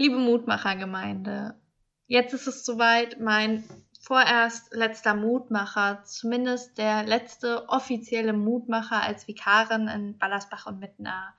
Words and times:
Liebe 0.00 0.16
Mutmachergemeinde, 0.16 1.60
jetzt 2.06 2.32
ist 2.32 2.46
es 2.46 2.64
soweit, 2.64 3.20
mein 3.20 3.62
vorerst 4.00 4.72
letzter 4.72 5.12
Mutmacher, 5.12 6.04
zumindest 6.04 6.78
der 6.78 7.04
letzte 7.04 7.68
offizielle 7.68 8.32
Mutmacher 8.32 9.02
als 9.02 9.28
Vikarin 9.28 9.88
in 9.88 10.16
Ballersbach 10.16 10.64
und 10.64 10.78
Mittenaar. 10.78 11.36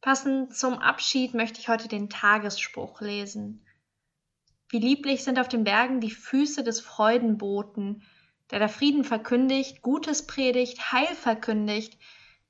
Passend 0.00 0.56
zum 0.56 0.78
Abschied 0.78 1.34
möchte 1.34 1.60
ich 1.60 1.68
heute 1.68 1.88
den 1.88 2.08
Tagesspruch 2.08 3.02
lesen. 3.02 3.66
Wie 4.70 4.78
lieblich 4.78 5.22
sind 5.22 5.38
auf 5.38 5.48
den 5.48 5.64
Bergen 5.64 6.00
die 6.00 6.12
Füße 6.12 6.64
des 6.64 6.80
Freudenboten, 6.80 8.02
der 8.50 8.60
da 8.60 8.68
Frieden 8.68 9.04
verkündigt, 9.04 9.82
Gutes 9.82 10.26
predigt, 10.26 10.90
Heil 10.90 11.14
verkündigt, 11.14 11.98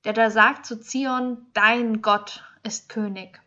der 0.04 0.12
da 0.12 0.30
sagt 0.30 0.64
zu 0.64 0.78
Zion, 0.78 1.48
dein 1.54 2.02
Gott 2.02 2.44
ist 2.62 2.88
König. 2.88 3.40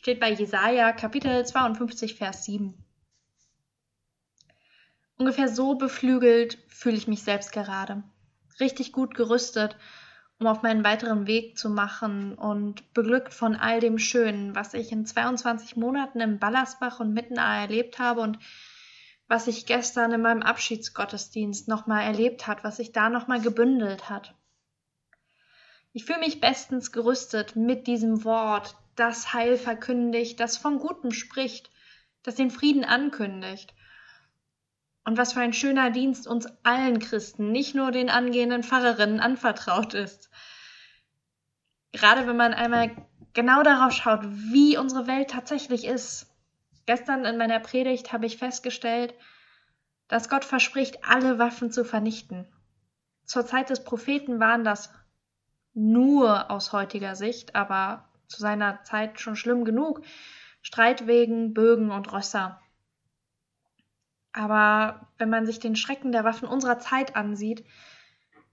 Steht 0.00 0.18
bei 0.18 0.32
Jesaja 0.32 0.92
Kapitel 0.92 1.44
52, 1.44 2.14
Vers 2.14 2.46
7. 2.46 2.72
Ungefähr 5.18 5.46
so 5.46 5.74
beflügelt 5.74 6.56
fühle 6.68 6.96
ich 6.96 7.06
mich 7.06 7.22
selbst 7.22 7.52
gerade. 7.52 8.02
Richtig 8.60 8.92
gut 8.92 9.14
gerüstet, 9.14 9.76
um 10.38 10.46
auf 10.46 10.62
meinen 10.62 10.84
weiteren 10.84 11.26
Weg 11.26 11.58
zu 11.58 11.68
machen 11.68 12.34
und 12.34 12.94
beglückt 12.94 13.34
von 13.34 13.56
all 13.56 13.80
dem 13.80 13.98
Schönen, 13.98 14.54
was 14.54 14.72
ich 14.72 14.90
in 14.90 15.04
22 15.04 15.76
Monaten 15.76 16.20
im 16.20 16.38
Ballersbach 16.38 16.98
und 17.00 17.12
Mittenaar 17.12 17.60
erlebt 17.60 17.98
habe 17.98 18.22
und 18.22 18.38
was 19.28 19.48
ich 19.48 19.66
gestern 19.66 20.12
in 20.12 20.22
meinem 20.22 20.40
Abschiedsgottesdienst 20.40 21.68
nochmal 21.68 22.04
erlebt 22.04 22.46
hat, 22.46 22.64
was 22.64 22.78
sich 22.78 22.92
da 22.92 23.10
nochmal 23.10 23.42
gebündelt 23.42 24.08
hat. 24.08 24.34
Ich 25.92 26.06
fühle 26.06 26.20
mich 26.20 26.40
bestens 26.40 26.90
gerüstet 26.90 27.54
mit 27.54 27.86
diesem 27.86 28.24
Wort, 28.24 28.76
das 29.00 29.32
Heil 29.32 29.56
verkündigt, 29.56 30.38
das 30.38 30.58
von 30.58 30.78
Gutem 30.78 31.10
spricht, 31.10 31.70
das 32.22 32.34
den 32.34 32.50
Frieden 32.50 32.84
ankündigt. 32.84 33.74
Und 35.04 35.16
was 35.16 35.32
für 35.32 35.40
ein 35.40 35.54
schöner 35.54 35.90
Dienst 35.90 36.26
uns 36.26 36.46
allen 36.62 36.98
Christen, 36.98 37.50
nicht 37.50 37.74
nur 37.74 37.92
den 37.92 38.10
angehenden 38.10 38.62
Pfarrerinnen, 38.62 39.18
anvertraut 39.18 39.94
ist. 39.94 40.28
Gerade 41.92 42.26
wenn 42.26 42.36
man 42.36 42.52
einmal 42.52 42.94
genau 43.32 43.62
darauf 43.62 43.92
schaut, 43.92 44.20
wie 44.24 44.76
unsere 44.76 45.06
Welt 45.06 45.30
tatsächlich 45.30 45.86
ist. 45.86 46.26
Gestern 46.84 47.24
in 47.24 47.38
meiner 47.38 47.60
Predigt 47.60 48.12
habe 48.12 48.26
ich 48.26 48.36
festgestellt, 48.36 49.14
dass 50.08 50.28
Gott 50.28 50.44
verspricht, 50.44 51.04
alle 51.04 51.38
Waffen 51.38 51.72
zu 51.72 51.84
vernichten. 51.84 52.46
Zur 53.24 53.46
Zeit 53.46 53.70
des 53.70 53.82
Propheten 53.82 54.40
waren 54.40 54.64
das 54.64 54.92
nur 55.72 56.50
aus 56.50 56.72
heutiger 56.72 57.16
Sicht, 57.16 57.54
aber 57.54 58.09
zu 58.30 58.40
seiner 58.40 58.82
Zeit 58.84 59.20
schon 59.20 59.36
schlimm 59.36 59.64
genug. 59.64 60.02
Streitwegen, 60.62 61.54
Bögen 61.54 61.90
und 61.90 62.12
Rösser. 62.12 62.60
Aber 64.32 65.08
wenn 65.18 65.30
man 65.30 65.46
sich 65.46 65.58
den 65.58 65.76
Schrecken 65.76 66.12
der 66.12 66.24
Waffen 66.24 66.48
unserer 66.48 66.78
Zeit 66.78 67.16
ansieht, 67.16 67.64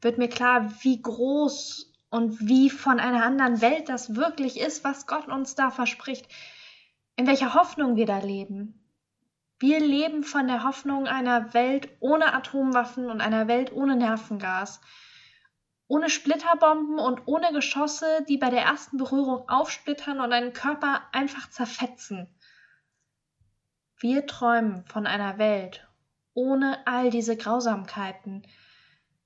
wird 0.02 0.18
mir 0.18 0.30
klar, 0.30 0.72
wie 0.82 1.02
groß 1.02 1.94
und 2.10 2.40
wie 2.48 2.70
von 2.70 3.00
einer 3.00 3.24
anderen 3.24 3.62
Welt 3.62 3.90
das 3.90 4.16
wirklich 4.16 4.60
ist, 4.60 4.84
was 4.84 5.08
Gott 5.08 5.28
uns 5.28 5.56
da 5.56 5.70
verspricht, 5.70 6.28
in 7.16 7.28
welcher 7.28 7.54
Hoffnung 7.54 7.96
wir 7.96 8.06
da 8.06 8.20
leben. 8.20 8.84
Wir 9.60 9.80
leben 9.80 10.24
von 10.24 10.48
der 10.48 10.64
Hoffnung 10.64 11.08
einer 11.08 11.54
Welt 11.54 11.90
ohne 12.00 12.34
Atomwaffen 12.34 13.10
und 13.10 13.22
einer 13.22 13.48
Welt 13.48 13.72
ohne 13.74 13.96
Nervengas, 13.96 14.82
ohne 15.88 16.10
Splitterbomben 16.10 17.00
und 17.00 17.22
ohne 17.26 17.52
Geschosse, 17.54 18.26
die 18.28 18.38
bei 18.38 18.50
der 18.50 18.64
ersten 18.64 18.98
Berührung 18.98 19.48
aufsplittern 19.48 20.20
und 20.20 20.34
einen 20.34 20.54
Körper 20.54 21.02
einfach 21.12 21.50
zerfetzen. 21.50 22.28
Wir 24.00 24.28
träumen 24.28 24.86
von 24.86 25.08
einer 25.08 25.38
Welt 25.38 25.88
ohne 26.34 26.86
all 26.86 27.10
diese 27.10 27.36
Grausamkeiten. 27.36 28.44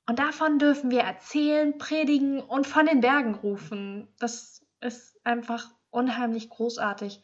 Und 0.07 0.19
davon 0.19 0.59
dürfen 0.59 0.91
wir 0.91 1.01
erzählen, 1.01 1.77
predigen 1.77 2.39
und 2.39 2.65
von 2.67 2.85
den 2.85 3.01
Bergen 3.01 3.35
rufen. 3.35 4.07
Das 4.17 4.65
ist 4.79 5.19
einfach 5.25 5.69
unheimlich 5.89 6.49
großartig. 6.49 7.21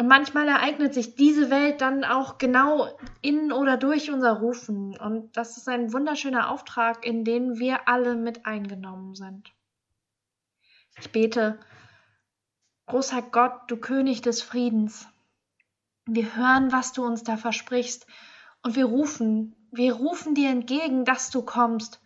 Und 0.00 0.08
manchmal 0.08 0.48
ereignet 0.48 0.94
sich 0.94 1.14
diese 1.14 1.50
Welt 1.50 1.82
dann 1.82 2.04
auch 2.04 2.38
genau 2.38 2.88
in 3.20 3.52
oder 3.52 3.76
durch 3.76 4.10
unser 4.10 4.32
Rufen. 4.32 4.98
Und 4.98 5.36
das 5.36 5.58
ist 5.58 5.68
ein 5.68 5.92
wunderschöner 5.92 6.48
Auftrag, 6.48 7.04
in 7.04 7.22
den 7.22 7.58
wir 7.58 7.86
alle 7.86 8.16
mit 8.16 8.46
eingenommen 8.46 9.14
sind. 9.14 9.52
Ich 10.98 11.12
bete, 11.12 11.60
großer 12.86 13.20
Gott, 13.20 13.52
du 13.66 13.76
König 13.76 14.22
des 14.22 14.40
Friedens. 14.40 15.06
Wir 16.06 16.34
hören, 16.34 16.72
was 16.72 16.94
du 16.94 17.04
uns 17.04 17.22
da 17.22 17.36
versprichst. 17.36 18.06
Und 18.62 18.76
wir 18.76 18.86
rufen, 18.86 19.54
wir 19.70 19.92
rufen 19.92 20.34
dir 20.34 20.48
entgegen, 20.48 21.04
dass 21.04 21.28
du 21.28 21.42
kommst. 21.42 22.00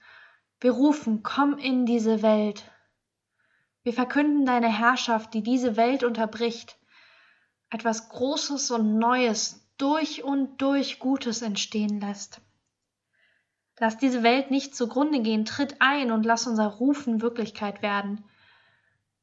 Wir 0.59 0.73
rufen, 0.73 1.23
komm 1.23 1.59
in 1.59 1.87
diese 1.87 2.23
Welt. 2.23 2.73
Wir 3.85 3.93
verkünden 3.93 4.47
deine 4.47 4.67
Herrschaft, 4.77 5.33
die 5.33 5.45
diese 5.45 5.77
Welt 5.77 6.03
unterbricht 6.03 6.77
etwas 7.75 8.09
Großes 8.09 8.71
und 8.71 8.99
Neues, 8.99 9.61
durch 9.79 10.23
und 10.23 10.63
durch 10.63 11.01
Gutes 11.01 11.43
entstehen 11.43 12.01
lässt. 12.01 12.41
Lass 13.81 13.99
diese 13.99 14.23
Welt 14.23 14.53
nicht 14.53 14.77
zugrunde 14.77 15.21
gehen, 15.21 15.45
tritt 15.45 15.81
ein 15.81 16.13
und 16.13 16.25
lass 16.25 16.47
unser 16.47 16.67
Rufen 16.67 17.21
Wirklichkeit 17.21 17.83
werden. 17.83 18.25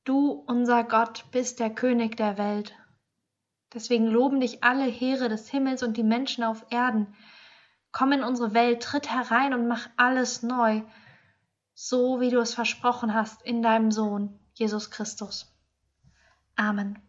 Du, 0.04 0.44
unser 0.48 0.84
Gott, 0.84 1.24
bist 1.32 1.62
der 1.62 1.70
König 1.70 2.18
der 2.18 2.38
Welt. 2.38 2.76
Deswegen 3.74 4.08
loben 4.08 4.42
dich 4.42 4.62
alle 4.66 4.84
Heere 4.84 5.30
des 5.30 5.50
Himmels 5.50 5.82
und 5.82 5.96
die 5.96 6.04
Menschen 6.04 6.44
auf 6.44 6.66
Erden. 6.70 7.16
Komm 7.94 8.12
in 8.12 8.24
unsere 8.24 8.54
Welt, 8.54 8.84
tritt 8.84 9.10
herein 9.10 9.54
und 9.54 9.70
mach 9.70 9.88
alles 9.96 10.44
neu, 10.44 10.82
so 11.74 12.20
wie 12.20 12.30
du 12.30 12.40
es 12.40 12.54
versprochen 12.54 13.14
hast 13.14 13.42
in 13.44 13.62
deinem 13.62 13.92
Sohn, 13.92 14.38
Jesus 14.54 14.92
Christus. 14.92 15.58
Amen. 16.58 17.00